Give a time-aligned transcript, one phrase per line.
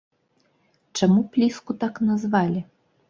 [0.99, 2.69] Чаму пліску так назвалі?